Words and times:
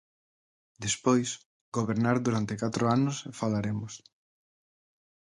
Despois, 0.85 1.29
gobernar 1.77 2.17
durante 2.25 2.59
catro 2.63 2.83
anos 2.97 3.17
e 3.29 3.31
falaremos. 3.41 3.93